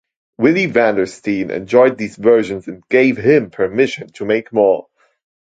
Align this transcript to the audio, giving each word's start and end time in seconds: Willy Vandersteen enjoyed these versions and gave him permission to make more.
Willy 0.39 0.65
Vandersteen 0.65 1.51
enjoyed 1.51 1.95
these 1.99 2.15
versions 2.15 2.67
and 2.67 2.81
gave 2.89 3.17
him 3.17 3.51
permission 3.51 4.11
to 4.13 4.25
make 4.25 4.51
more. 4.51 4.87